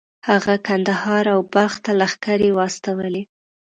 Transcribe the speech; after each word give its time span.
هغه 0.29 0.53
کندهار 0.67 1.25
او 1.33 1.39
بلخ 1.53 1.73
ته 1.83 1.91
لښکرې 1.99 2.49
واستولې. 2.53 3.23